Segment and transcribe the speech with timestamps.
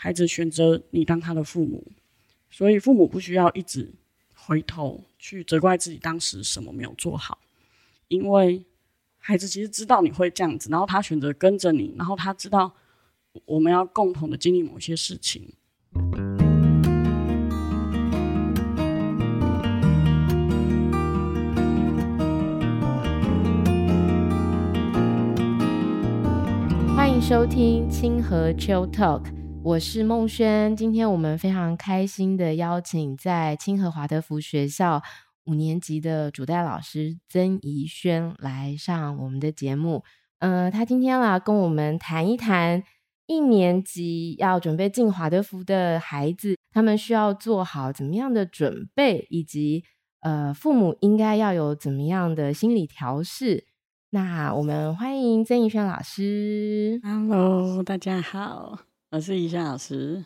[0.00, 1.84] 孩子选择你当他的父母，
[2.48, 3.92] 所以父母不需要一直
[4.32, 7.36] 回头去责怪自己当时什么没有做好，
[8.06, 8.64] 因为
[9.18, 12.72] 孩子其实知道你会这样子，然后他选择跟着你，然后他知道
[13.44, 15.52] 我们要共同的经历某些事情。
[26.94, 29.37] 欢迎收听清河 Chill Talk。
[29.68, 35.02] 我是孟轩，今天我们非常开心的邀请在清河华德福学校
[35.44, 40.02] 五年级的主带老师曾怡轩来上我们的节目。
[40.38, 42.82] 呃，他今天来跟我们谈一谈
[43.26, 49.84] 一年级要准备进华德福的孩子，他们需要做好怎么样的准备，以及
[50.20, 53.66] 呃，父母应该要有怎么样的心理调试。
[54.08, 56.98] 那我们欢迎曾怡轩老师。
[57.04, 58.87] Hello，大家好。
[59.10, 60.22] 我是宜轩老师，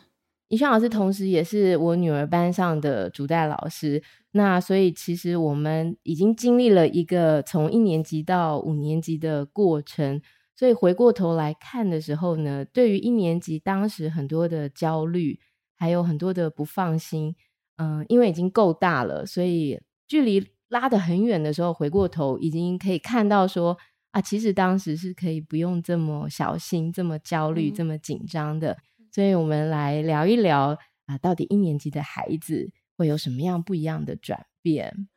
[0.49, 4.03] 宜轩老师同时也是我女儿班上的主带老师。
[4.31, 10.21] 那所以其实我们已经经历了一个从一年级到五年级的过程。
[10.53, 15.39] 所以回过头来看的时候呢，对于一年级当时很多的焦虑，
[15.75, 17.33] 还有很多的不放心。
[17.77, 23.77] 嗯、因为已经够大了，所以距离拉得很远的时候，回过头已经可以看到说。
[24.13, 28.71] 啊，其实当时是可以不用这么小心、这么焦虑、这么紧张的。
[28.71, 29.07] 嗯。
[29.11, 35.07] 所以，我们来聊一聊啊，到底一年级的孩子会有什么样不一样的转变？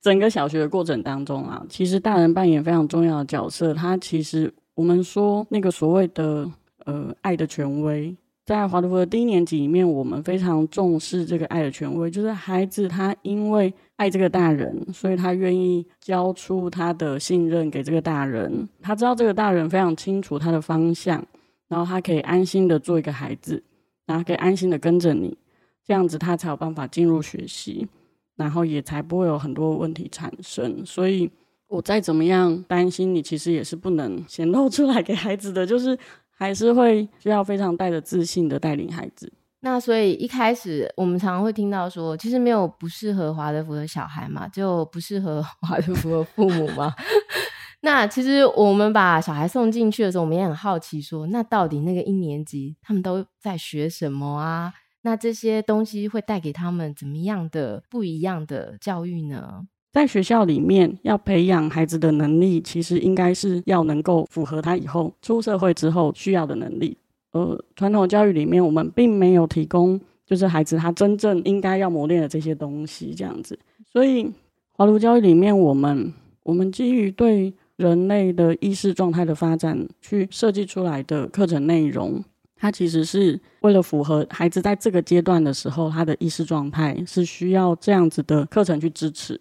[0.00, 3.72] 整个小学的过程当中啊，其实大人扮演非常重要的角色。
[3.72, 6.50] 他其实我们说那个所谓的
[6.86, 8.16] 呃爱的权威。
[8.44, 18.68] 在华德福的低年级里面，我们非常重视这个爱的权威，就是孩子他因为爱这个大人，所以他愿意交出他的信任给这个大人。
[18.80, 21.24] 他知道这个大人非常清楚他的方向，
[21.68, 23.62] 然后他可以安心的做一个孩子，
[24.06, 25.38] 然后可以安心的跟着你，
[25.86, 27.86] 这样子他才有办法进入学习，
[28.34, 30.84] 然后也才不会有很多问题产生。
[30.84, 31.30] 所以
[31.68, 35.96] 我再怎么样担心你，其实也是不能显露出来给孩子的，就是。
[36.36, 39.32] 还是会需要非常带着自信的带领孩子。
[39.60, 46.92] 那所以一开始我们常常会听到说，其实没有不适合华德福的小孩嘛，就不适合 华德福的父母嘛。
[47.84, 54.72] 那其实我们把小孩送进去的时候，我们也很好奇说，那到底那个一年级他们都在学什么啊？
[55.02, 59.64] 那这些东西会带给他们怎么样的不一样的教育呢？
[59.92, 66.96] 在学校里面，要培养孩子的能力，其实应该是要能够符合他以后出社会之后需要的能力。
[67.32, 73.58] 呃，传统教育里面，我们并没有提供，就是孩子他真正应该要磨练的这些东西，这样子。
[73.84, 74.30] 所以，
[74.72, 76.10] 华德福教育里面，我们
[76.42, 82.22] 我们基于对人类的意识状态的发展去设计出来的课程内容，
[82.56, 89.38] 它其实是为了符合孩子在这个阶段的时候，他的意识状态是需要这样子的课程去支持。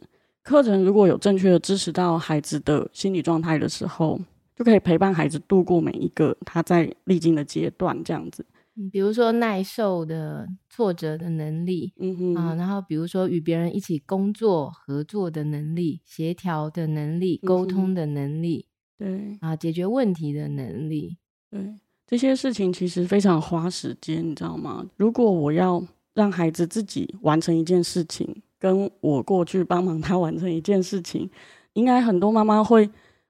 [0.52, 4.20] 课程如果有正确的支持到孩子的心理状态的时候，
[4.54, 8.46] 就可以陪伴孩子度过每一个他在历经的阶段，这样子。
[8.76, 18.66] 嗯，比如说耐受的挫折的能力，嗯哼啊，然后比如说与别人一起工作合作的能力、协调的能力、沟通的能力，
[18.98, 21.18] 对啊，解决问题的能力，
[21.50, 21.76] 对
[22.06, 24.86] 这些事情其实非常花时间，你知道吗？
[24.98, 25.82] 如果我要
[26.14, 28.44] 让孩子自己完成一件事情。
[28.62, 31.28] 跟我过去帮忙他完成一件事情，
[31.74, 32.88] 应该很多妈妈会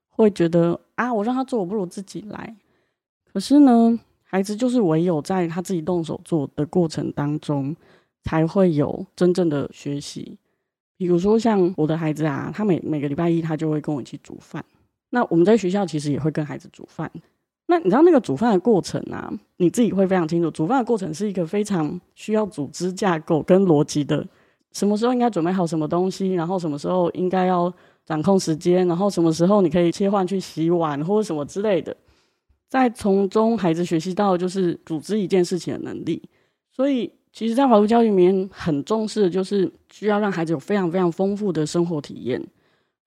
[0.09, 2.53] 会觉得啊，我让他做，我不如自己来。
[3.31, 7.73] 可是呢，孩子就是唯有在他自己动手做的过程当中，
[8.23, 10.37] 才会有真正的学习。
[10.97, 14.63] 比如说像我的孩子啊，他每每个礼拜一他就会跟我一起煮饭。
[15.11, 17.09] 那我们在学校其实也会跟孩子煮饭。
[17.67, 24.27] 那你知道那个煮饭的过程啊，你自己会非常清楚，煮饭的过程是一个非常需要组织架构跟逻辑的。
[24.71, 27.71] 什么时候应该准备好什么东西，然后什么时候应该要
[28.05, 31.95] 掌控时间，然后什么时候你可以切换去洗碗或者什么之类的，
[32.69, 36.21] 在从中孩子学习到就是组织一件事情的能力。
[36.71, 42.41] 所以，其实，在华德教育里面很重视的就是需要让孩子有非常非常丰富的生活体验，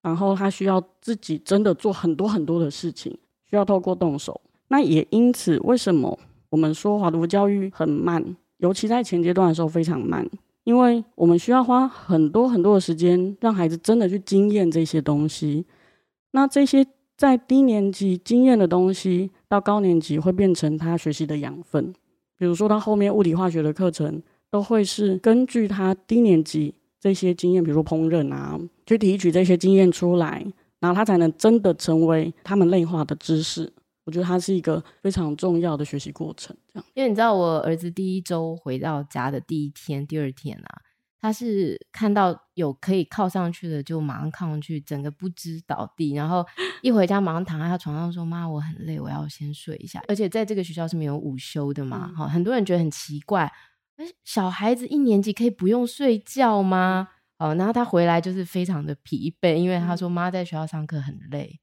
[0.02, 3.10] 然后他需要自己真的做很多很多的事情，
[3.48, 4.38] 需要透过动手。
[4.68, 6.18] 那也因此，为什么
[6.50, 10.28] 我们说华德教育很慢，尤其在前阶段的时候非常慢。
[10.64, 15.64] 因为我们需要花很多很多的时间，让孩子真的去经验这些东西。
[16.32, 16.84] 那这些
[17.16, 21.92] 在低年级经验的东西，到高年级会变成他学习的养分。
[22.36, 24.20] 比如说，他后面物理化学的课程，
[24.50, 30.44] 都会是根据他低年级这些经验，比如说烹饪啊，去提取这些经验出来，
[30.80, 33.72] 然后他才能真的成为他们内化的知识。
[34.04, 36.56] 我觉得它是一个非常重要的学习过程。
[36.72, 40.82] 这样，因为你知道，我儿子第一周回到家的第一天、第二天啊，
[41.20, 46.44] 他是看到有可以靠上去的，就马上靠上去，整个不知倒地，然后
[46.82, 53.50] 一回家马上躺在他床上说：“妈，我很累，我要先睡一下。”而且在这个学校是没有午休的嘛，哈、嗯，很多人觉得很奇怪，
[54.22, 57.08] 小孩子一年级可以不用睡觉吗？
[57.38, 61.58] 哦，然后他回来就是非常的疲惫，因为他说：“妈在学校上课很累。”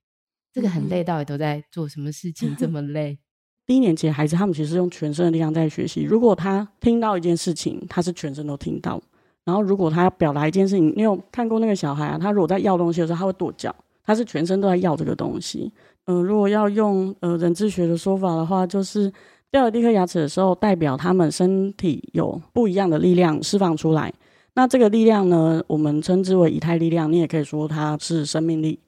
[0.53, 2.55] 这个很累，到底都在做什么事情？
[2.55, 3.17] 这么 累？
[3.65, 6.03] 低年级的孩子，他们其实用全身的力量在学习。
[6.03, 9.01] 如果他听到一件事情，他是全身都听到。
[9.45, 12.17] 然后，如果他要表达一件事情，你有看过那个小孩啊？
[12.17, 15.71] 他如果在要东西的时候，他会跺脚，他是全身都在要这个东西。
[16.05, 19.11] 嗯、呃，如果要用呃人智学的说法的话，就是
[19.49, 24.13] 掉了第一颗牙齿的时候，代表他们身体有不一样的力量释放出来。
[24.53, 28.79] 那这个力量呢，我们称之为以太力量，你也可以说它是生命力。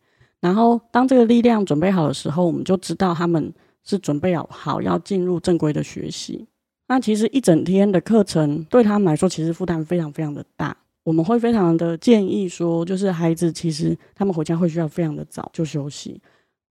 [0.44, 3.54] 然后，当这个力量准备好的时候，我们就知道他们
[3.86, 6.46] 是准备好好要进入正规的学习。
[6.90, 10.76] 那其实一整天的课程对他们来说，其实负担非常非常的大。
[11.06, 16.22] 我们会非常的建议说，就是孩子其实他们回家会需要非常的早就休息。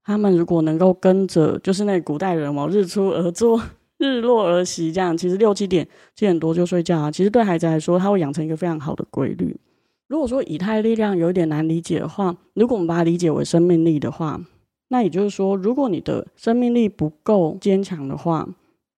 [0.05, 3.59] 他们如果能够跟着，就是那古代人嘛，日出而作，
[3.97, 7.11] 日落而息，这样其实六七点、七点多就睡觉啊。
[7.11, 9.59] 其实对孩子来说，他会养成一个非常好的规律。
[10.13, 14.39] 如果说以太力量有点难理解的话，如果我们把它理解为生命力的话，
[14.89, 18.47] 那也就是说，如果你的生命力不够坚强的话，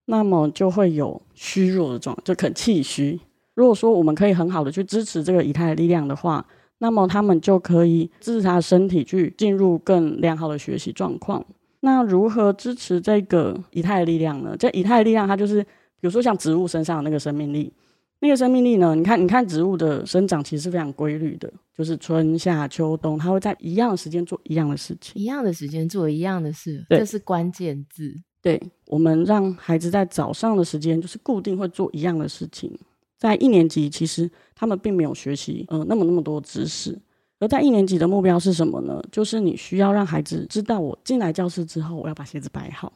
[0.07, 3.17] 那么就会有虚弱的状，就很气虚。
[3.53, 6.45] 如果说我们可以很好的去支持这个以太力量的话，
[6.79, 11.41] 那么他们就可以支持他的身体去进入更良好的学习状况。
[11.79, 14.53] 那如何支持这个以太力量呢？
[14.59, 17.71] 这以太力量它就是，比如说像植物身上的那个生命力。
[18.19, 18.95] 那个生命力呢？
[18.95, 28.15] 你看，你看植物的生长其实是非常规律的，就是春夏秋冬，它会在一样的时间做一样的事情，一样的时间做一样的事，这是关键字。
[28.41, 32.71] 对，我们让孩子在早上的时间就是固定会做一样的事情。
[33.17, 36.97] 在一年级，其实他们并没有学习呃那么那么多知识，
[37.39, 39.01] 而在一年级的目标是什么呢？
[39.11, 42.93] 就是你需要让孩子知道，我进来教室之后，我要把鞋子摆好，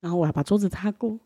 [0.00, 1.18] 然后我要把桌子擦过，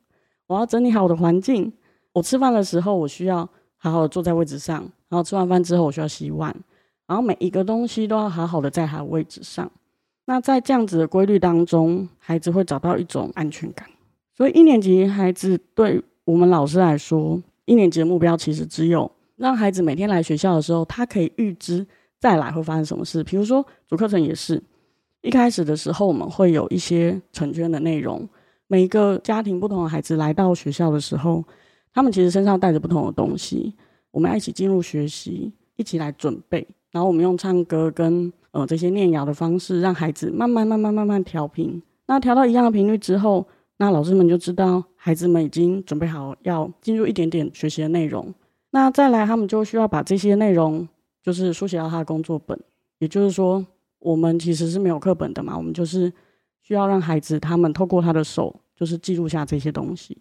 [0.46, 1.72] 我要整理好我的环境。
[2.12, 6.54] 我吃饭的时候，我需要好好的坐在位置上，然后吃完饭之后，我需要洗碗，
[7.06, 9.70] 然后每一个东西都要好好的在它的位置上。
[10.24, 13.88] 那在这样子的规律当中，孩子会找到一种安全感。
[14.36, 21.86] 所以一年级孩子对我们老师来说，一年级的目标其实只有让孩子每天来学校的时候，他可以预知
[22.18, 23.22] 再来会发生什么事。
[23.22, 24.62] 比如说主课程也是，
[25.22, 28.28] 一开始的时候我们会有一些成圈的内容，
[28.66, 31.44] 每一个家庭不同的孩子来到学校的时候。
[31.92, 33.74] 他们其实身上带着不同的东西，
[34.10, 36.66] 我们要一起进入学习，一起来准备。
[36.90, 41.80] 然后我们用唱歌跟呃这些念谣的方式，让孩子慢慢慢慢慢慢调频。
[42.06, 43.46] 那调到一样的频率之后，
[43.76, 48.32] 那老师们就知道孩子们已经准备好要进入一点点学习的内容。
[48.70, 50.86] 那再来，他们就需要把这些内容
[51.22, 52.58] 就是书写到他的工作本。
[52.98, 53.64] 也就是说，
[53.98, 56.12] 我们其实是没有课本的嘛，我们就是
[56.62, 60.18] 需要让孩子他们透过他的手，就是记录下这些东西。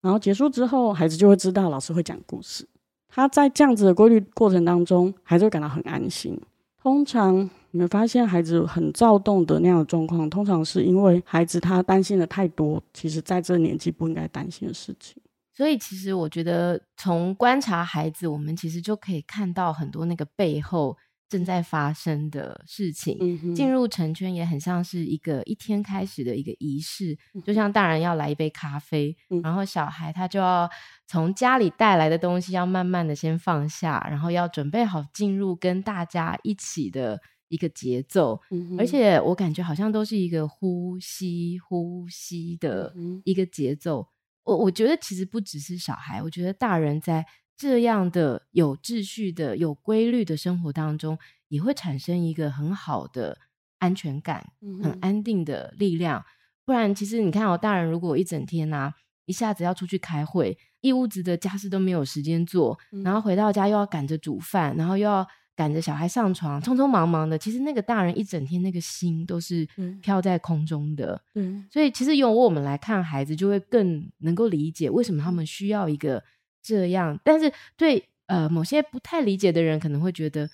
[0.00, 2.66] 然后结束之后，孩子就会知道老师会讲故事。
[3.08, 6.40] 他在这样子的规律过程当中，孩子会感到很安心。
[6.82, 15.22] 通常你们发现孩子很躁动的那样的状况，通常是因为孩子他担心的太多，其实在这个年纪不应该担心的事情。
[15.52, 20.96] 所以，其实我觉得从观察孩子，我们其实就可以看到很多那个背后。
[21.30, 30.68] 正在发生的事情，进入成圈也很像是一个一天开始的一个仪式，就像大人要来一杯咖啡，然后小孩他就要
[31.06, 38.40] 从家里带来的东西要慢慢的先放下，然后要准备好进入跟大家一起的一个节奏，
[38.76, 42.92] 而且我感觉好像都是一个呼吸呼吸的
[43.24, 44.08] 一个节奏。
[44.42, 47.24] 我我觉得其实不只是小孩，我觉得大人在。
[47.60, 53.36] 这样的有秩序的、有规律的生活当中，也会产生一个很好的
[53.76, 54.50] 安全感、
[54.82, 56.24] 很安定的力量。
[56.64, 58.94] 不然，其实你看哦，大人如果一整天啊，
[59.26, 67.36] 一下子要出去开会，一屋子的家事都没有时间做，然后回到家又要赶着煮饭，然后又要赶着小孩上床，匆匆忙忙的。
[67.36, 69.68] 其实那个大人一整天那个心都是
[70.00, 71.22] 飘在空中的。
[71.34, 76.24] 嗯，所以其实由我们来看孩子，就会更能够理解为什么他们需要一个。
[76.62, 80.48] 这样，但是对呃某些不太理解的人可能会觉得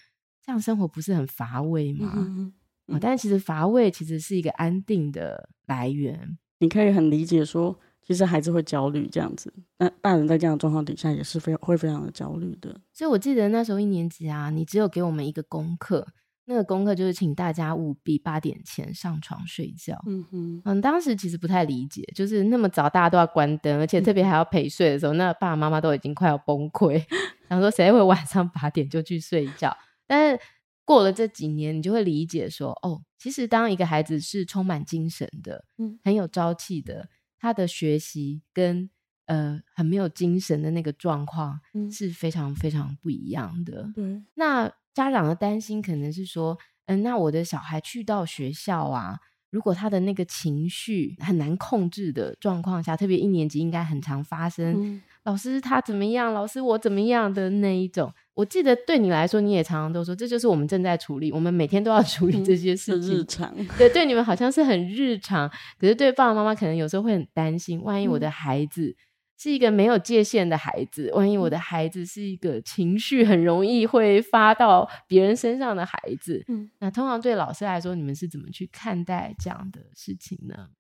[0.45, 2.13] 这样生活不是很乏味吗？
[2.17, 2.53] 嗯
[2.89, 6.39] 嗯、但是其实乏味其实是一个安定的来源。
[6.59, 12.81] 你可以很理解说，其实孩子会焦虑这样子，那大人在这样的状况底下也是非会非常的焦虑的。
[12.93, 16.07] 所以我记得那时候一年级啊，你只有给我们一个功课，
[16.49, 20.01] 那个功课就是请大家务必八点前上床睡觉。
[20.07, 27.05] 嗯哼嗯，当时其实不太理解，就是那么早大家都要关灯，而且特别还要陪睡的时候，嗯、那爸爸妈妈都已经快要崩溃，
[27.51, 29.77] 想说谁会晚上八点就去睡觉？
[30.07, 30.41] 但是
[30.85, 37.09] 过了这几年，你就会理解说，哦，其实当一个孩子是充满精神的，嗯，很有朝气的，
[37.41, 38.89] 他的学习跟
[39.27, 41.61] 呃很没有精神的那个状况
[41.93, 43.91] 是非常非常不一样的。
[43.95, 44.73] 对，那。
[44.97, 46.57] 家长的担心可能是说，
[46.87, 49.19] 嗯，那我的小孩去到学校啊，
[49.51, 54.75] 如果他的那个情绪很难控制的状况下，特别一年级应该很常发生。
[54.83, 56.33] 嗯、老师他怎么样？
[56.33, 58.11] 老师我怎么样的那一种？
[58.33, 63.19] 我记得对你来说，你也常常都说，这就是我们正在处理，我们每天都要处理这些事情。
[63.19, 63.55] 日常。
[63.77, 65.47] 对，对你们好像是很日常，
[65.79, 68.97] 可是对爸爸妈妈可能有时候会很担心，万一我的孩子。
[69.37, 80.71] 嗯是一个没有界限的孩子，万一我的孩子是一个情绪很容易会发到别人身上的孩子，嗯，那通常对老师来说，你们是怎么去看待这样的事情呢？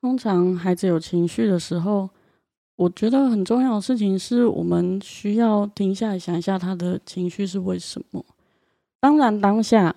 [0.00, 2.08] 通常孩子有情绪的时候，
[2.76, 8.24] 我觉得很重要的事情是我们需要停下来想一下他的情绪是为什么。
[9.00, 9.92] 当然，当下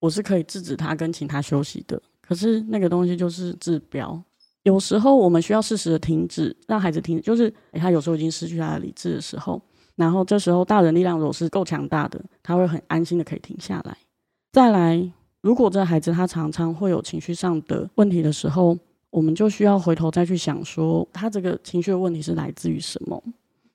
[0.00, 4.22] 我是可以制止他跟请他休息的，可是那个东西就是治标。
[4.66, 9.62] 有时候我们需要适时的停止，让孩子停止，就是他有时候已经失去他的理智的时候，
[9.94, 13.96] 然后这时候大人力量如果是够强大的，他会很安心的可以停下来。
[14.50, 15.08] 再来，
[15.40, 18.76] 如果这孩子他常常会有情绪上的问题的时候，
[19.10, 23.22] 我们就需要回头再去想说，他这个情绪的问题是来自于什么？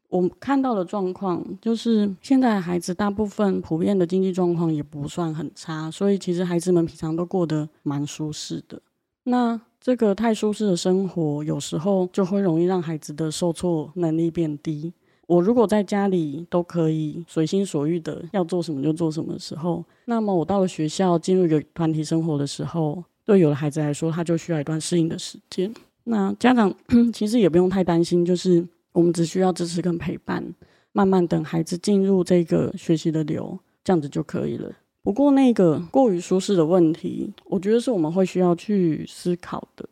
[0.10, 8.82] 我们看到的状况就是，现在孩子大部分普遍的经济状况也不算很差，所以其实孩子们平常都过得蛮舒适的。
[9.24, 14.94] 那这个太舒适的生活，有时候就会容易让孩子的受挫能力变低。
[15.26, 25.74] 我如果在家里都可以随心所欲的要做什么就做什么的时候，那么我到了学校进入一个团体生活的时候，对有的孩子来说，他就需要一段适应的时间。
[26.04, 26.72] 那家长
[27.12, 30.46] 其实也不用太担心，就是我们只需要支持跟陪伴，
[30.92, 34.72] 慢慢等孩子进入这个学习的流，这样子就可以了。
[35.04, 39.88] 不过，那个过于舒适的问题，我觉得是我们会需要去思考的。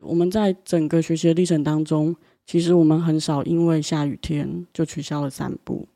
[0.00, 5.86] 我们在整个学习的历程当中，其实我们很少因为下雨天就取消了散步，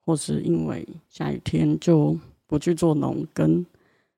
[0.00, 3.66] 或是因为下雨天就不去做农耕。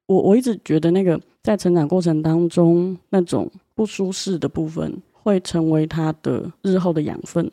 [0.07, 7.51] 我我一直觉得，那个在成长过程当中，那种不舒适的部分，会成为他的日后的养分。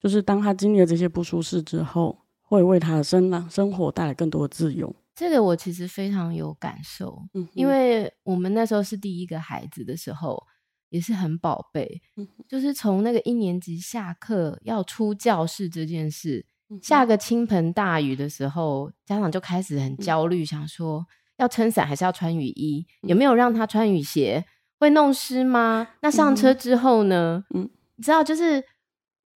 [0.00, 4.94] 就是当他经历了这些不舒适之后，会为他的生生活带来更多的自由。
[5.14, 10.42] 这个我其实非常有感受，嗯，因为我们那时候是第一个孩子的时候，
[10.88, 16.44] 也是很宝贝，嗯，就是从那个一年级下课要出教室这件事，
[16.82, 21.06] 下个倾盆大雨的时候，家长就开始很焦虑，想说
[21.36, 24.44] 要撑伞还是要穿雨衣，有没有让他穿雨鞋，
[24.80, 25.88] 会弄湿吗？
[26.00, 27.44] 那上车之后呢？
[27.54, 28.64] 嗯，你知道就是。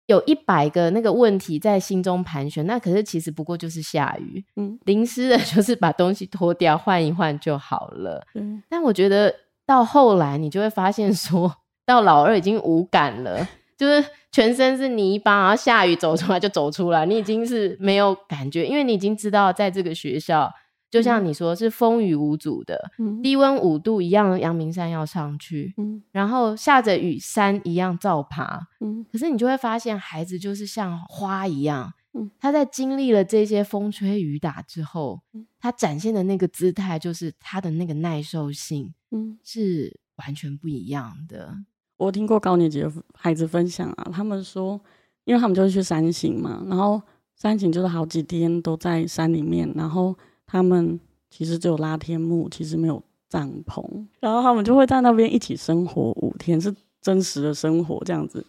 [0.08, 8.62] 有一百个那个问题在心中盘旋，那可是其实不过就是下雨，嗯，淋湿的 就是把东西脱掉换一换就好了，嗯。
[8.70, 9.34] 但我觉得
[9.66, 13.48] 到后来你就会发现说，说到老二已经无感了，
[13.78, 20.52] 就是全身是泥巴，然后下雨走出来就走出来，你已经是没有感觉，因为你已经知道在这个学校。
[20.90, 29.06] 就像你说，是风雨无阻的，嗯、低温五度一样，阳明山要上去，嗯、然后下着雨，山一样照爬，嗯。
[29.12, 41.54] 可是你就会发现，孩子就是像花一样，嗯、他在经历了这些风吹雨打之后，嗯、他展现的那个姿态，就是他的那个耐受性，嗯，是完全不一样的。
[41.98, 44.80] 我听过高年级的孩子分享啊，他们说，
[45.26, 47.02] 因为他们就是去山行嘛，然后
[47.36, 50.16] 山行就是好几天都在山里面，然后。
[50.48, 51.00] 他们
[51.30, 53.84] 其实只有拉天幕，其实没有帐篷，
[54.20, 58.44] 然后他们就会在那边一起生活五天，是真实的生活这样子。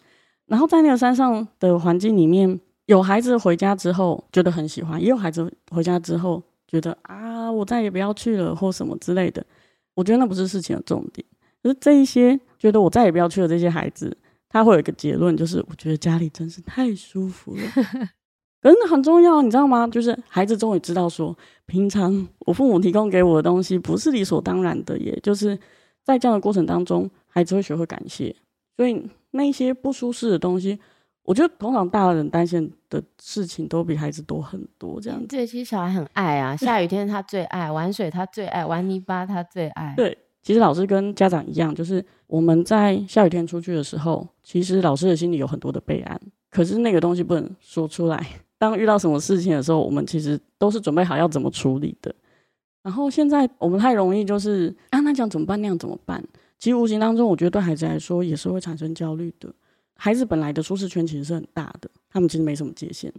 [0.47, 9.45] 然后在那个山上的环境里面，有孩子回家之后觉得很喜欢，也有孩子回家之后觉得啊，我再也不要去了或什么之类的。
[9.93, 11.23] 我觉得那不是事情的重点，
[11.61, 17.61] 就是这一些觉得我再也不要去了这些孩子，他会有一个结论，就是我觉得家里真是太舒服了。
[18.61, 19.87] 可是很重要，你知道吗？
[19.87, 21.35] 就是孩子终于知道说，
[21.65, 25.57] 平常我父母提供给我的东西不是理所当然的，也就是
[26.03, 28.35] 在这样的过程当中，孩子会学会感谢。
[28.75, 30.79] 所以那些不舒适的东西，
[31.23, 34.99] 我觉得通常大人担心的事情都比孩子多很多。
[34.99, 39.93] 这样子，对，其实小孩很爱啊，下雨天他最爱玩水，他最爱玩泥巴，他最爱。
[39.95, 48.25] 对，其实老师跟家长一样，就是我们在下雨天出去的时候，其实老师的心里有很多的备案，可是那个东西不能说出来。
[48.59, 52.13] 当遇到什么事情的时候，我们其实都是准备好要怎么处理的。
[52.83, 55.59] 然后现在我们太容易就是啊，那讲怎么办？
[55.61, 56.23] 那样怎么办？
[56.59, 59.51] 其实无形当中，我觉得对孩子来说也是会产生焦虑的。
[59.95, 63.11] 孩子本来的舒适圈其实是很大的，他们其实没什么界限。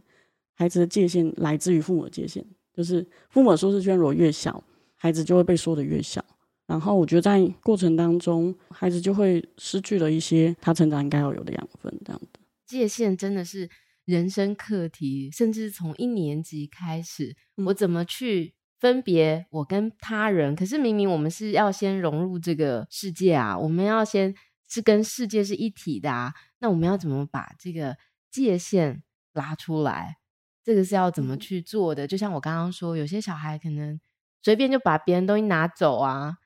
[0.55, 2.45] 孩子的界限来自于父母的界限，
[2.75, 4.63] 就是父母的舒适圈如果越小，
[4.97, 6.25] 孩子就会被缩得越小。
[6.67, 11.93] 然后我觉得在过程当中，孩子就会失去了一些他成长应该要有的养分。
[12.05, 13.69] 这样的界限真的是
[14.05, 20.57] 人生课题，甚至从一年级开始，我怎么去分别我跟他人？
[20.57, 24.35] 可是明明我们是要先融入这个世界啊，我们要先
[24.69, 27.97] 是跟世界是一体的啊，那我们要怎么把这个
[28.31, 29.03] 界限
[29.33, 30.17] 拉出来？
[30.65, 32.07] 这个是要怎么去做的？
[32.07, 34.01] 就像我刚刚说，有些小孩可能
[34.43, 36.37] 随便就把别人东西拿走啊。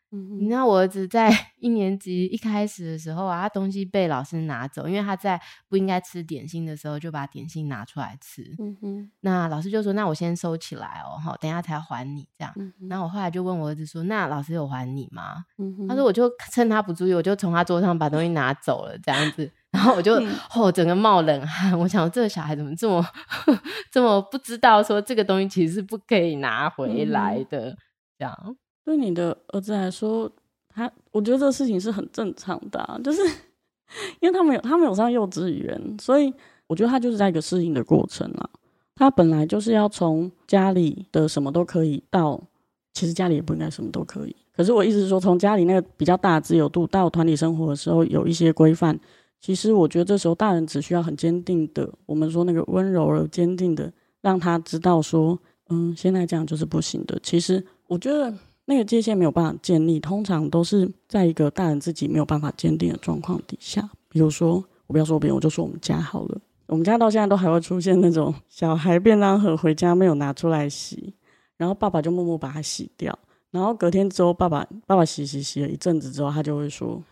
[0.41, 1.29] 你知道我儿子在
[1.59, 8.55] 一年级一开始的时候啊，他东西被老师拿走，因为他在不应该吃点心的时候就把点心拿出来吃。
[8.59, 12.53] 嗯哼，那老师就说：“那我先收起来哦，哈，等一下才还你。”这样。
[12.57, 20.15] 嗯，然后我后来就问我儿子说：“那老师有还你吗？”嗯哼，他说：“我就趁他不注意，我就从他桌上把东西拿走了，这样子。”然后我就
[20.55, 21.77] 哦，整个冒冷汗。
[21.77, 23.05] 我想这个小孩怎么这么
[23.91, 27.77] 这么不知道说这个东西其实是不可以拿回来的，嗯、
[28.19, 28.57] 这样。
[28.85, 30.31] 对你的儿子来说，
[30.69, 33.23] 他我觉得这个事情是很正常的，就是
[34.21, 36.33] 因为他们有他们有上幼稚园，所以
[36.67, 38.51] 我觉得他就是在一个适应的过程啦。
[38.95, 42.41] 他本来就是要从家里的什么都可以到，
[42.93, 44.37] 其实家里也不应该什么都可以。
[44.55, 48.99] 可是我意思是说，从家里那个比较大的自由度到团体生活的时候，有一些规范。
[49.41, 55.39] 其实我觉得这时候大人只需要很坚定的，我们说那个温柔而坚定的，让他知道说，
[55.69, 57.19] 嗯，现在这样就是不行的。
[57.23, 58.33] 其实我觉得
[58.67, 63.89] 那个界限没有办法建立，通常都是在一个大人自己没有办法坚定的状况底下。
[64.09, 66.41] 比如说，我不要说别人，我就说我们家好了。
[66.67, 71.13] 我们家到现在都还会出现那种小孩便当盒回家没有拿出来洗，
[71.57, 73.17] 然后爸爸就默默把它洗掉，
[73.51, 77.03] 然后隔天之后，爸爸爸爸洗洗洗了一阵子之后，他就会说。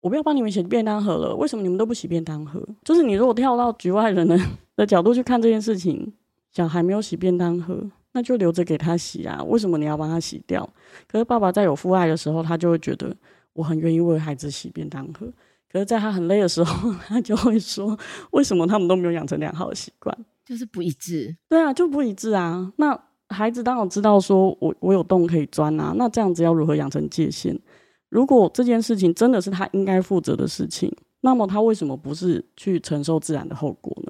[0.00, 2.66] 我不要帮你们洗便当盒了，为什么你们都不洗便当盒？
[2.82, 4.38] 就是你如果跳到局外人的
[4.74, 6.10] 的角度去看这件事情，
[6.50, 10.68] 小孩没有洗便当盒，那就留着给他洗啊，为什么你要帮他洗掉？
[11.06, 13.14] 可是爸爸在有父爱的时候，他就会觉得
[13.52, 15.26] 我很愿意为孩子洗便当盒。
[15.72, 17.96] 可是在他很累的时候， 他就会说，
[18.32, 20.16] 为什么他们都没有养成良好的习惯？
[20.44, 21.36] 就是不一致。
[21.48, 22.72] 对啊，就不一致啊。
[22.76, 27.56] 那孩子当然知道说我我有洞可以钻啊，那这样子要如何养成界限？
[28.08, 34.09] 如果这件事情真的是他应该负责的事情，那么他为什么不是去承受自然的后果呢？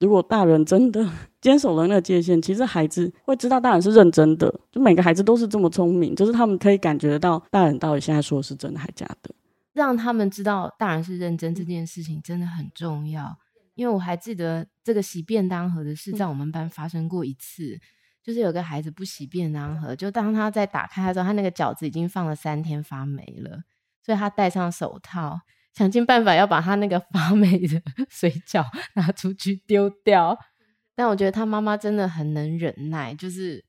[0.00, 1.08] 如果大人真的
[1.40, 4.52] 坚守了那个界限，其实孩子会知道大人是认真的。
[4.72, 9.32] 就每个孩子都是这么聪明，就是他们可以感觉得到大人到底现在说的是真的还是假的。
[9.72, 13.38] 让他们知道大人是认真这件事情真的很重要。
[13.74, 17.78] 因为我还记得这个洗便当盒的事在我们班发生过一次。
[18.22, 23.62] 就是有个孩子不洗便当盒，就当他在打开的时候，他那个饺子已经放了三天发霉了，
[24.04, 25.40] 所以他戴上手套，
[25.74, 30.36] 想尽办法要把他那个发霉的水饺拿出去丢掉。
[30.94, 33.64] 但我觉得他妈妈真的很能忍耐，就是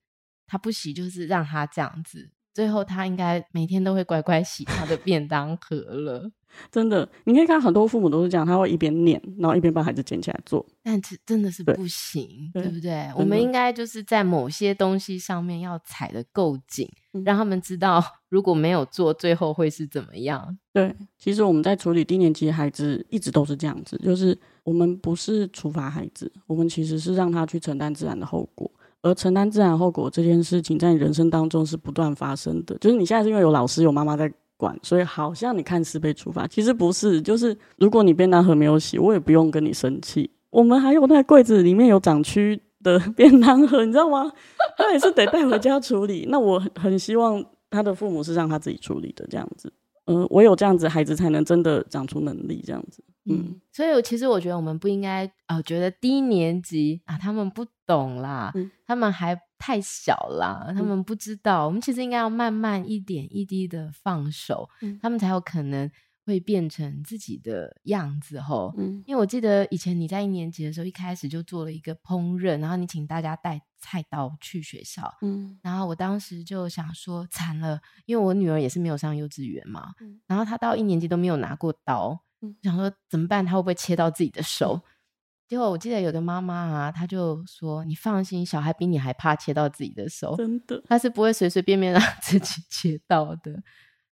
[0.45, 2.31] 他不洗，就是让他这样子。
[2.53, 6.29] 最后，他应该每天都会乖乖洗他的便当盒了。
[6.69, 10.65] 真的，你可以看很多父母都是这样，他会一边念，然后一边把孩子捡起来做。
[10.83, 13.09] 但这真的是不行，对，对不对？
[13.15, 20.57] 我们应该就是在某些东西上面要踩得够紧，嗯、让他们知道如果没有做，最后会是怎么样。
[20.71, 28.71] 对，其实我们在处理低年级孩子一直都是这样子，就是我们不是处罚孩子，我们其实是让他去承担自然的后果。
[29.01, 32.77] 而承担自然后果这件事情，在你人生当中是不断发生的。
[32.77, 37.21] 就是你现在是因为有老师有妈妈在管，所以好像你看似被处罚，其实不是。
[37.21, 40.29] 就是如果你便当盒没有洗，我也不用跟你生气。
[40.51, 44.31] 我们还有那柜子里面有长蛆的 便当盒，你知道吗？
[44.77, 46.27] 他也是得带回家处理。
[46.29, 49.73] 那我很希望他的父母是让他自己处理的，这样子。
[50.05, 53.03] 嗯，唯有这样子，孩子才能真的长出能力，这样子。
[53.29, 61.67] 嗯，所以其实我觉得我们不应该呃，觉得低年级啊，他们不懂啦，嗯、他们还太小啦，嗯、他们不知道。
[61.67, 65.89] 我们其实应该要慢慢一点一滴的放手，嗯、他们才有可能
[66.25, 68.73] 会变成自己的样子吼。
[68.77, 75.13] 嗯，因为我记得以前你在一年级的时候，一开始就做了一个烹饪，然后你请大家带菜刀去学校。
[75.21, 82.23] 嗯，然后我当时就想说，惨了，因为我女儿也是没有上幼稚园嘛，嗯、然后她到一年级都没有拿过刀。
[82.63, 83.45] 想说怎么办？
[83.45, 84.81] 她会不会切到自己的手？
[85.47, 93.61] 结果我记得有个妈妈啊，她就说：“你放心，小孩比你还怕切到自己的手，真的，他是不会随随便便让 自己切到的。”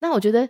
[0.01, 0.49] 那我觉得，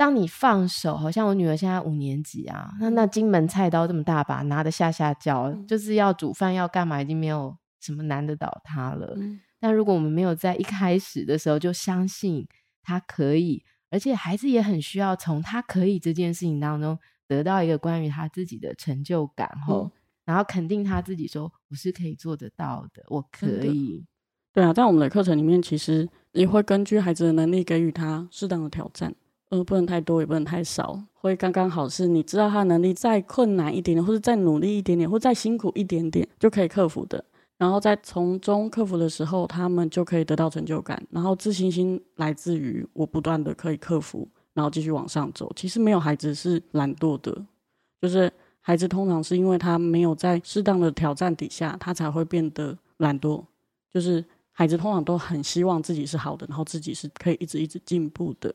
[0.00, 9.14] 当你放手，好像我女儿现在五年级啊，那那金门菜刀这么大把，拿得下下焦，就是要煮饭要干嘛，已经没有什么难得倒她了。
[9.58, 12.48] 但如果我们没有在一开始的时候就相信
[12.82, 19.90] 她可以，而且孩子也很需要从她可以这件事情当中得到一个关于他自己的成就感，后、嗯，
[20.24, 24.06] 然后肯定他自己说：“我是可以做得到的，我可以。”
[24.54, 29.14] 对啊，在我们的课程里面，其实也会根据孩子的能力给予他适当的挑战，
[29.50, 37.24] 呃，不能太多，也不能太少，会刚刚好是你知道他能力再困难一点点，或者再努力一点点，或再辛苦一点点就可以克服的。
[37.58, 45.52] 然后在从中克服的时候，他们就可以得到成就感，然后自信心来自于我不断的可以克服，然后继续往上走。
[45.54, 47.44] 其实没有孩子是懒惰的，
[48.00, 53.44] 就是孩子通常是因为他没有在适当的挑战底下，他才会变得懒惰，
[53.92, 54.24] 就是。
[54.52, 58.54] 孩子通常都很希望自己是好的，然后自己是可以一直一直进步的。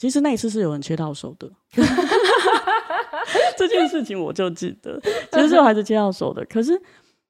[0.00, 1.46] 其实那一次是有人切到手的，
[3.58, 4.98] 这件事情我就记得，
[5.30, 6.42] 其实是有孩子切到手的。
[6.46, 6.72] 可是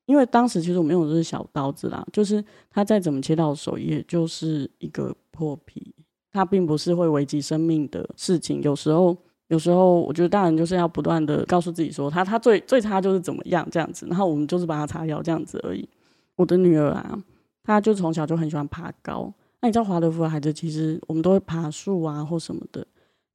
[0.06, 5.92] 因为当时其实我们用的是小刀子啦，就是他再怎么切到手，也就是一个破皮，
[6.30, 8.62] 他并不是会危及生命的事情。
[8.62, 9.16] 有时候，
[9.48, 15.88] 有时候我觉得大人就是要不断的告诉自己说，他他最最差就是怎么样这样子，然后我们就是帮他擦药这样子而已。
[16.36, 17.18] 我的女儿啊。
[17.62, 19.32] 她就从小就很喜欢爬高。
[19.62, 22.86] 那你知道华德福的孩子，其实我们都会爬树啊或什么的。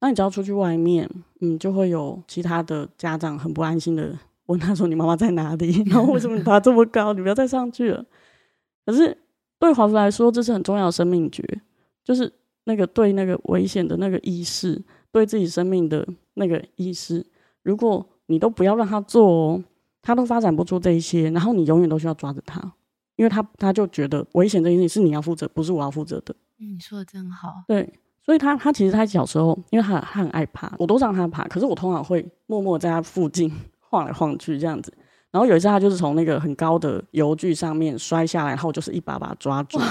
[0.02, 1.10] 那你只要出去外面，
[1.42, 4.12] 嗯，就会有其他的家长很不安心的
[4.48, 5.84] 问他说：“你妈妈在哪里？
[5.84, 7.14] 然后为什么你爬这么高？
[7.14, 8.06] 你不要再上去了。”
[8.86, 9.18] 可是
[9.58, 11.44] 对华福来说，这是很重要的生命觉，
[12.04, 12.32] 就是
[12.66, 14.80] 那个对那个危险的那个意识，
[15.12, 17.26] 对自己生命的那个意识。
[17.64, 19.64] 如果你都不要让他做哦，
[20.02, 22.74] 他都发展不出这一些，然后你永远都需要抓着他。
[23.16, 26.36] 因为他他就觉得危险这件事情是你要负责，不是我要负责的。
[26.60, 27.64] 嗯，你说的真好。
[27.68, 27.92] 对，
[28.26, 34.94] 所以他他其实他小时候，因为他他很爱爬，我都让他爬，可是我通常会默默在他附近 晃来晃去这样子。
[35.32, 39.78] 然后有一次他就是从那个很高的油锯上面摔下来，然后我就是一把把他抓住。
[39.78, 39.86] 哇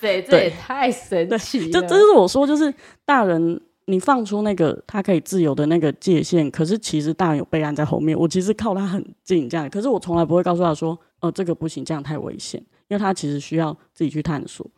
[0.00, 1.80] 塞，这也太神奇了！
[1.80, 2.72] 这这是我说，就是
[3.04, 8.16] 大人你放出那个他可以自由的那个界限，可是其实大人有备案在后面。
[8.16, 10.96] 我其实靠他很近这样，可是我从来不会告诉他说。
[11.24, 14.70] 哦，这个不行，这样太危险，因为他其实需要自己去探索。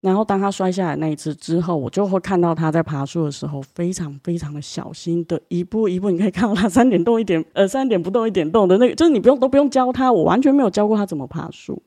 [0.00, 11.82] 然后当他摔下来那一次之后，我就会看到他在爬树的时候，非常非常的小心的一步一步，你可以看到他三点动一点，呃，三点不动一点动的那个，就是你不用都不用教他，我完全没有教过他怎么爬树，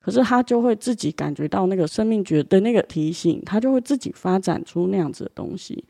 [0.00, 5.84] 可是他就会自己感觉到那个生命觉的那个提醒，他就会自己发展出那样子的东西。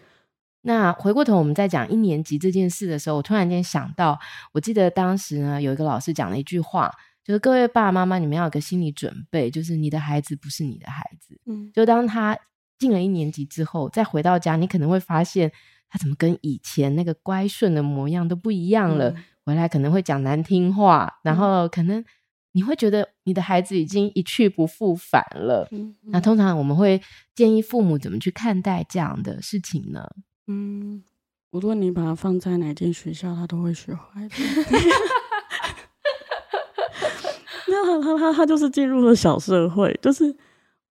[0.63, 4.17] 那回过头我们在讲一年级这件事的时候，我突然间想到，
[4.53, 6.93] 我记得当时呢有一个老师讲了一句话。
[7.25, 11.41] 就是各位爸爸妈妈，你们要有个心理准备，就是你的孩子不是你的孩子。
[11.47, 12.39] 嗯，就当他
[12.79, 15.51] 进了一年级之后，再回到家，你可能会发现
[15.89, 19.09] 他怎么跟以前那个乖顺的模样都不一样了。
[19.09, 22.05] 嗯、回来可能会讲难听话，然后可能
[22.53, 25.67] 你会觉得你的孩子已经一去不复返了。
[25.71, 27.01] 嗯，嗯，那通常我们会
[27.35, 30.07] 建议父母怎么去看待这样的事情呢？
[30.47, 31.03] 嗯，
[31.53, 34.35] 无论你把他放在哪间学校，他都会学坏的。
[37.83, 40.35] 他他他他就是进入了小社会，就是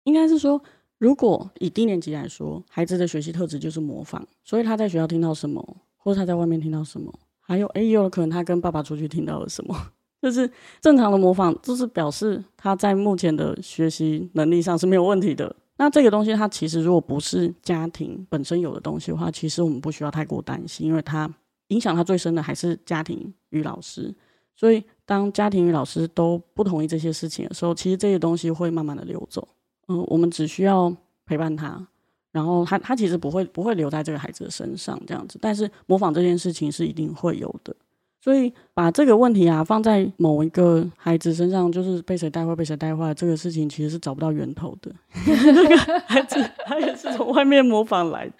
[0.03, 0.61] 应该是说，
[0.97, 9.75] 如果以低年级来说，孩子的学习特质就是模仿，所以他在学校听到什么，或者他在外面听到什么，还有哎，有可能他跟爸爸出去听到了什么，
[10.21, 10.49] 就是
[10.81, 15.55] 正常的模仿，就是表示他在目前的学习能力上是没有问题的。
[15.77, 21.29] 那这个东西，它其实如果不是家庭本身有的东西的话，其实我们不需要太过担心，因为它
[21.69, 24.13] 影响他最深的还是家庭与老师，
[24.55, 24.83] 所以。
[25.13, 29.47] 当家庭与老师都不同意这些事情的时候，其实这些东西会慢慢的流走。
[29.87, 30.91] 嗯，我们只需要
[31.27, 31.87] 陪伴他，
[32.31, 35.37] 然后他他其实不会不会留在这个孩子的身上这样子。
[35.39, 37.75] 但是模仿这件事情是一定会有的，
[38.19, 44.91] 所以把这个问题啊放在某一个孩子身上，就是被谁带坏被谁带坏，这个事情其实是找不到源头的。
[45.23, 48.33] 这个孩子他也是从外面模仿来的，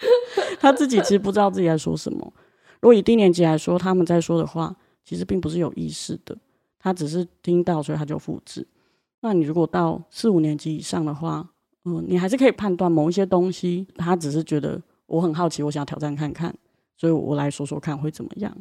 [0.60, 2.20] 他自己其实不知道自己在说什么。
[2.80, 6.36] 如果以低年级来说，他们在说的话，其实并不是有意识的。
[6.84, 8.68] 他只是听到，所以他就复制。
[9.22, 11.50] 那你如果到四五年级以上的话，
[11.86, 16.54] 嗯，你还是可以判断某一些东西，他只是觉得我很好奇，我想要挑战看看，
[16.98, 18.54] 所以我来说说看会怎么样。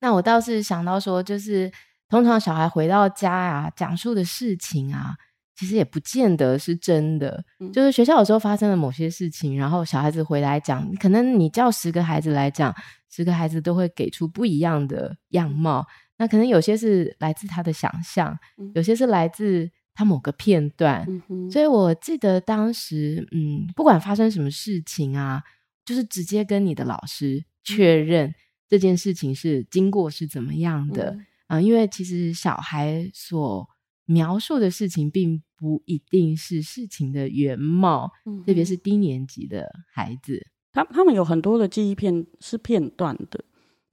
[0.00, 1.70] 那我倒是想到说，就是
[2.08, 5.14] 通常小孩回到家啊，讲述的事情啊，
[5.54, 7.44] 其实也不见得是真的。
[7.60, 12.74] 嗯，就是学校有时候发生了某些事情，然后小孩子回来讲，可能你叫十个孩子来讲，
[13.08, 15.86] 十个孩子都会给出不一样的样貌。
[16.18, 18.36] 那可能有些是来自他的想象，
[18.74, 21.06] 有些是来自他某个片段。
[21.28, 21.50] 嗯。
[21.50, 25.42] 所以我记得当时，嗯，不管发生什么事情啊，
[25.84, 28.34] 就是直接跟你的老师确认
[28.68, 31.58] 这件事情是经过是怎么样的啊。
[31.58, 31.64] 嗯。
[31.64, 33.66] 因为其实小孩所
[34.04, 43.44] 描述的事情并不一定是事情的原貌，嗯、特别是低年级的孩子，他他们有很多的记忆片是片段的。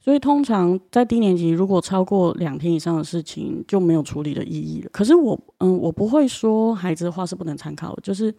[0.05, 4.89] 所以通常在低年级，如果超过两天以上的事情就没有处理的意义了。
[4.93, 8.31] 可是我，嗯，我不会说孩子的话是不能参考的，就是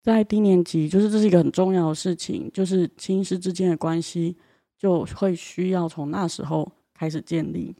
[0.00, 4.36] 在低年级，就是这是一个很重要的事情，就是亲师之间的关系
[4.78, 7.74] 就会需要从那时候开始建立。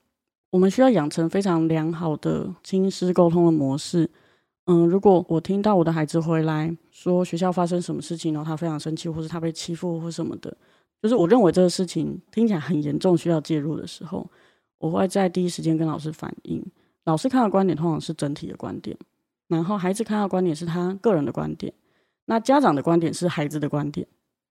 [0.51, 4.11] 我们需要养成非常良好的亲师沟通的模式。
[4.65, 10.57] 嗯，如果我听到我的孩子回来说学校发生什么事情，然后他非常生气，或是他被欺负或什么的。
[11.03, 14.31] 就是我认为这个事情听起来很严重，需要介入的时候，
[14.79, 16.65] 我会在第一时间跟老师反映。
[17.05, 18.97] 老师看的观点通常是整体的观点，
[19.49, 21.73] 然后孩子看的观点是他个人的观点，
[22.27, 24.07] 那家长的观点是孩子的观点。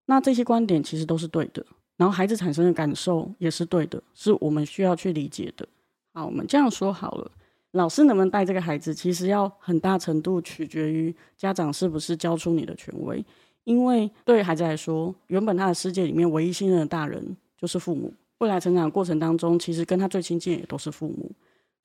[0.07, 5.65] 那这些观点其实都是对的，然后孩子产生的感受也是对的，是我们需要去理解的。
[6.13, 7.31] 好，我们这样说好了，
[7.71, 13.23] 老师能不能带这个孩子，其实要很大程度取决于家长是不是交出你的权威。
[13.63, 18.13] 因为对孩子来说，原本他的世界里面唯一信任的大人就是父母。
[18.39, 21.31] 未来成长的过程当中，其实跟他最亲近也都是父母。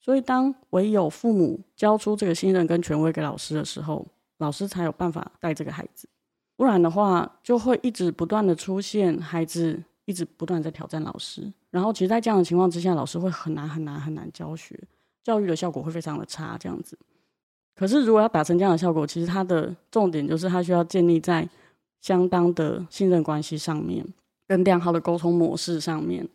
[0.01, 4.07] 所以，当唯有父母交出这个信任跟权威给老师的时候，
[4.39, 6.09] 老师才有办法带这个孩子。
[6.57, 11.53] 不然的话，就会一直不断的出现孩子一直不断在挑战老师。
[11.71, 14.79] 然后，其实，在这样的情况之下，老师会很难很难很难教学，
[15.23, 16.57] 教育的效果会非常的差。
[16.59, 16.99] 这样子。
[17.75, 21.47] 可是，如果要达成这样的效果，其实它的重点就是它需要建立在。
[22.00, 24.06] 相当的信任关系上面，
[24.46, 26.28] 跟良好的沟通模式上面，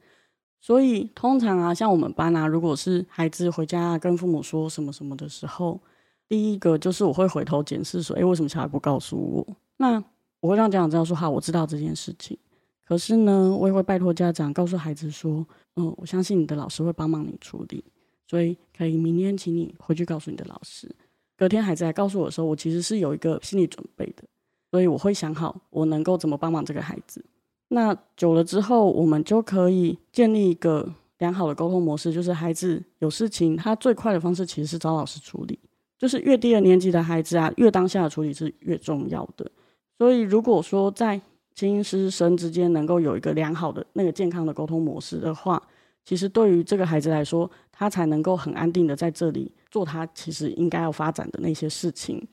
[0.60, 5.80] 所以通常啊，像我们班啊，如果是孩子回家跟父母说什么什么的时候，
[6.28, 9.56] 第一个就是我会回头检视说，诶，为什么小孩不告诉我？
[9.78, 10.04] 那
[10.39, 12.38] 我会让家长知道说，好，我知道这件事情。
[12.86, 15.45] 可是呢，我也会拜托家长告诉孩子说，
[15.76, 17.84] 嗯，我相信你的老师会帮忙你处理，
[18.28, 20.93] 所以可以明天请你回去告诉你的老师。
[21.38, 24.24] 隔天孩子来告诉我的时候，我其实是有一个心理准备的。
[24.72, 27.24] 所以我会想好，我能够怎么帮忙这个孩子。
[27.68, 35.60] 那久了之后，我们就可以建立一个良好的沟通模式，就是孩子有事情，他最快的方式其实是找老师处理。
[35.98, 39.50] 就是越低的年级的孩子啊，越当下的处理是越重要的。
[39.98, 41.22] 所以如果说在
[41.54, 45.62] 亲师生之间能够有一个良好的那个健康的沟通模式的话，
[46.04, 52.28] 其实对于这个孩子来说，他才能够很安定的在这里做他其实应该要发展的那些事情。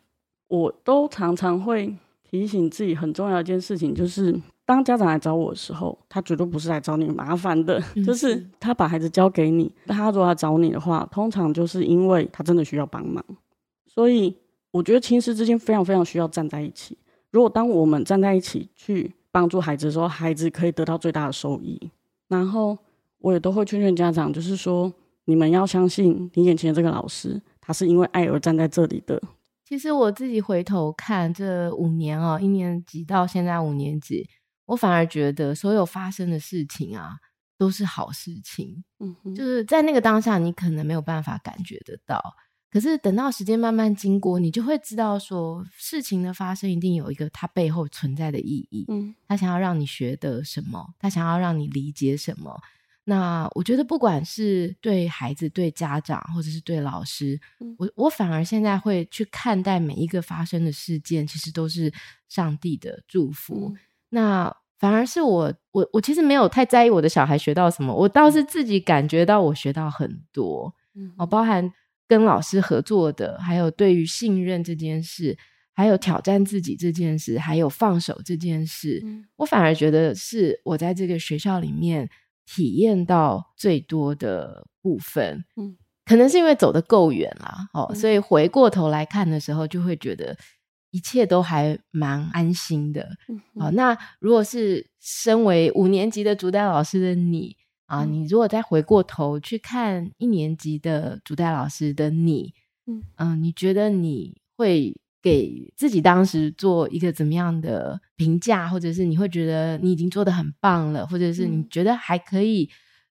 [0.49, 1.95] 我都常常会。
[2.31, 13.25] 提醒自己很重要的一件事情，就是当家长来找我的时候，他绝对不是来找你麻烦的， 就是他把孩子交给你，他如果要找你的话，通常就是因为他真的需要帮忙。
[13.87, 14.37] 所以
[14.71, 16.97] 我觉得亲师之间非常非常需要站在一起。
[17.31, 21.91] 如果当我们站在一起去帮助孩子的时候，孩子可以得到最大的收益。
[22.29, 22.77] 然后
[23.21, 24.93] 我也都会劝劝家长，就是说
[25.25, 29.21] 你们要相信你眼前的这个老师，他是因为爱而站在这里的。
[29.69, 34.27] 其实我自己回头看这五年哦，一年级到现在五年级，
[34.65, 37.17] 我反而觉得所有发生的事情啊，
[37.59, 38.83] 都是好事情。
[39.37, 42.19] 就是在那个当下，你可能没有办法感觉得到，
[42.71, 48.87] 可是等到时间慢慢经过，你就会知道说，事情的发生一定有一个它背后存在的意义。
[48.89, 52.59] 嗯，他想要让你学得什么，他想要让你理解什么。
[53.11, 61.91] 那我觉得，不管是对孩子、对家长，或者是对老师，嗯、我我反而现在会去看待每一个发生的事件，其实都是
[62.29, 63.73] 上帝的祝福。
[63.73, 63.79] 嗯、
[64.11, 70.75] 那反而是我，我我其实没有太在意我的小孩学到什么，我倒是自己感觉到我学到很多。
[70.95, 71.73] 嗯，我包含
[72.07, 75.35] 跟老师合作的，还有对于信任这件事，
[75.73, 82.11] 还有挑战自己这件事，还有放手这件事，嗯、我反而觉得是我在这个学校里面。
[82.51, 90.35] 体验到最多的部分，嗯，可能是因为走得够远啦，哦，嗯、所以回过头来看的时候，就会觉得
[90.91, 93.07] 一切都还蛮安心的。
[93.75, 102.55] 那如果是身为五年级的主代老师的你啊，你如果再回过头去看一年级的主代老师的你，
[102.87, 103.03] 嗯。
[103.17, 104.97] 嗯、呃，你觉得你会？
[105.29, 112.67] 给自己当时做一个怎么样的评价，或者是你会觉得你已经做的很棒了，或者是你觉得还可以，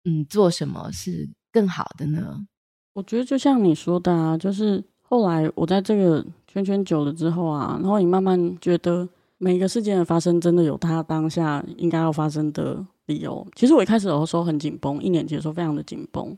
[0.05, 2.47] 嗯，做什么是更好的呢？
[2.93, 13.45] 我觉得就像你说的啊，就是后来我在这个圈圈久了之后啊，然后你慢慢觉得每一个事件的发生真的有它当下应该要发生的理由。
[13.55, 16.35] 其实我一开始有时候很紧绷，一年级的时候非常的紧绷。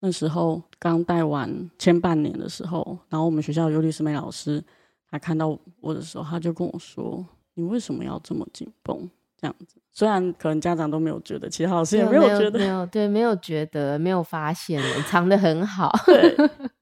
[0.00, 4.62] 那时候刚带完前半年的时候，然后我们学校尤律师美老师。
[5.10, 9.08] 他看到我的时候，他就跟我说：“你为什么要这么紧绷？
[9.40, 15.92] 这样子，虽然可能家长都没有觉得，其他老师也没有觉得，没有，对，没有觉得，没有发现，藏的很好。
[16.04, 16.36] 对，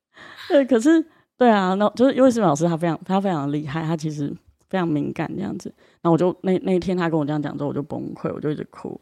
[0.48, 0.64] 对。
[0.64, 1.04] 可是
[1.36, 4.34] 对啊，那就是因为思敏老师他非常他非常厉害，他其实
[4.70, 5.72] 非常敏感这样子。
[6.00, 8.98] 然后我就那那一天他跟我这样讲之后，我就崩溃，我就一直哭。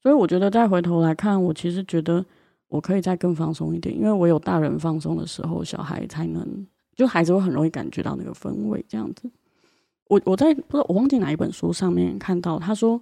[0.00, 2.24] 所以我觉得再回头来看，我其实觉得
[2.68, 6.64] 我可以再更放松一点，因为我有大人放松的时候，小孩才能
[6.98, 9.30] 就孩子会很容易感觉到那个氛围这样子。
[10.08, 13.00] 我我在不知道我忘记哪一本书上面看到，他说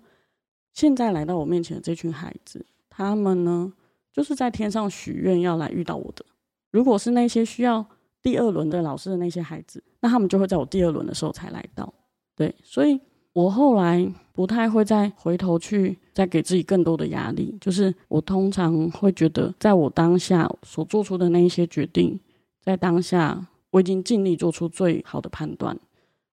[0.75, 3.73] 现在来到我面前的这群孩子，他们呢
[4.13, 6.23] 就是在天上许愿要来遇到我的。
[6.71, 7.87] 如果是那些需要
[8.23, 11.91] 第二轮的老师的那些孩子，那他们就会在我第二轮的时候才来到。
[12.35, 13.01] 对，所以
[13.33, 17.57] 我后来不太会再回头去再给自己更多的压力。
[17.61, 22.21] 就是我通常会觉得，在我当下所做出的那一些决定，
[22.61, 25.79] 在当下我已经尽力做出最好的判断，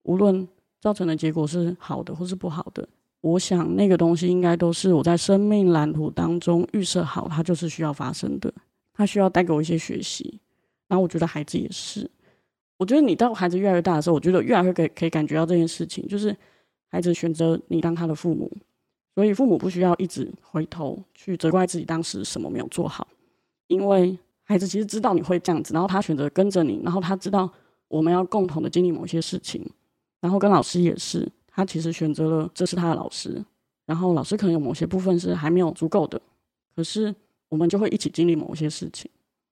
[0.03, 0.47] 无论
[0.79, 2.87] 造成的结果是好的或是不好的，
[3.21, 8.53] 我想那个东西应该都是我在生命蓝图当中预设好，它就是需要发生的。
[8.95, 10.39] 它需要带给我一些学习，
[10.87, 12.07] 然后我觉得孩子也是。
[12.77, 16.35] 我觉得你到孩子越来越大的时候，我觉得越来越可以可以感觉到这件事情，就是
[16.91, 18.51] 孩子选择你当他的父母，
[19.15, 23.07] 所以父母不需要一直回头去责怪自己当时什么没有做好，
[23.65, 24.15] 因为
[24.53, 27.51] 孩子其实知道你会这样子，然后他选择跟着你，然后他知道
[27.87, 29.63] 我们要共同的经历某些事情，
[30.21, 33.43] 然后跟老师也是，他其实选择了这是他的老师，
[33.85, 36.21] 然后老师可能有某些部分是还没有足够的，
[36.75, 37.13] 可是。
[37.49, 39.07] 我们就会一起经历某些事情，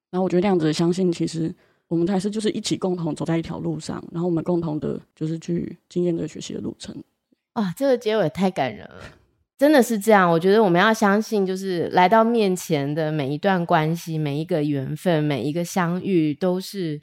[0.09, 1.53] 然后我觉得这样子相信，其实
[1.87, 6.95] 我们还是就是一起共同走在一条路上，然后我们共同的就是去经验这个学习的路程。
[7.53, 8.95] 哇，这个结尾太感人了，
[9.61, 10.27] 真的是这样。
[10.27, 16.99] 我觉得我们要相信，就是来到面前的每一段关系、每一个缘分、每一个相遇，都是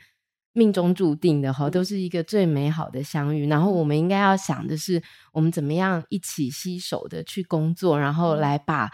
[0.54, 3.46] 命中注定的哈，都是一个最美好的相遇。
[3.46, 5.00] 然后我们应该要想的是，
[5.32, 8.90] 我们怎么样一起携手的去工作，然后来把。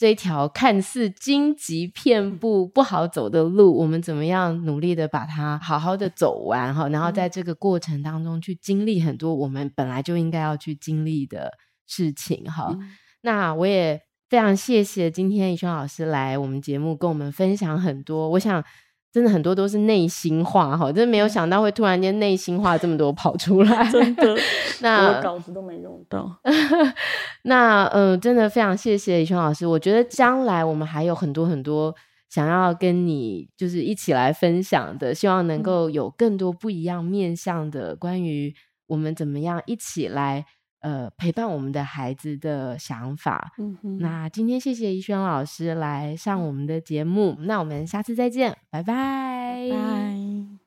[0.00, 6.88] 这条看似荆棘遍布、不好走的路，我们怎么样努力的把它好好的走完哈？
[6.90, 11.50] 然后在这个过程当中去经历很多我们本来就应该要去经历的
[11.88, 12.68] 事情哈。
[12.78, 12.90] 嗯、
[13.22, 18.64] 那我也非常谢谢今天宜轩老师来我们节目跟我们分享很多，我想。
[19.10, 24.36] 真的很多都是内心话哈，真的没有想到会突然间内心话这么多跑出来，真的，
[24.82, 26.38] 那我稿子都没用到。
[27.44, 31.92] 那嗯、呃，真的非常谢谢怡萱老师，我觉得将来我们还有很多很多
[32.28, 38.54] 想要跟你就是一起来分享的，希望能够有更多不一样面向的关于
[38.88, 40.44] 我们怎么样一起来。
[40.80, 43.52] 呃，陪伴我们的孩子的想法。
[43.58, 49.68] 嗯哼，那今天谢谢怡轩老师来上我们的节目，那我们下次再见，拜拜。
[49.70, 50.57] 拜拜。